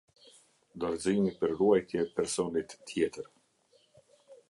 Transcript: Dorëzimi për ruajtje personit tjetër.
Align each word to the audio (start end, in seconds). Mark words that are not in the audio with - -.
Dorëzimi 0.83 1.35
për 1.43 1.53
ruajtje 1.61 2.07
personit 2.17 2.77
tjetër. 2.93 3.33